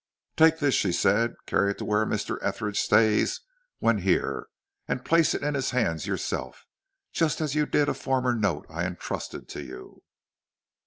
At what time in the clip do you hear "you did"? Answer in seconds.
7.53-7.87